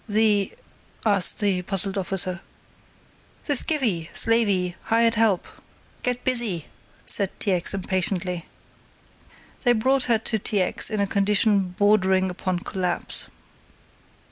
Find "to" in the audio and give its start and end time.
10.17-10.39